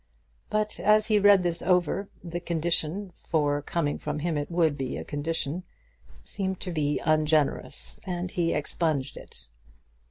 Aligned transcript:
But 0.49 0.79
as 0.79 1.05
he 1.05 1.19
read 1.19 1.43
this 1.43 1.61
over, 1.61 2.07
the 2.23 2.39
condition, 2.39 3.13
for 3.29 3.61
coming 3.61 3.99
from 3.99 4.17
him 4.17 4.35
it 4.35 4.49
would 4.49 4.75
be 4.75 4.97
a 4.97 5.03
condition, 5.03 5.61
seemed 6.23 6.59
to 6.61 6.71
him 6.71 6.73
to 6.73 6.81
be 6.81 6.97
ungenerous, 7.05 7.99
and 8.03 8.31
he 8.31 8.51
expunged 8.51 9.15
it. 9.15 9.45